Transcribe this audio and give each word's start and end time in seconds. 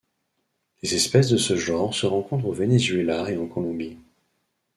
Les 0.81 0.95
espèces 0.95 1.29
de 1.29 1.37
ce 1.37 1.55
genre 1.55 1.93
se 1.93 2.07
rencontrent 2.07 2.47
au 2.47 2.53
Venezuela 2.53 3.29
et 3.29 3.37
en 3.37 3.45
Colombie. 3.45 3.99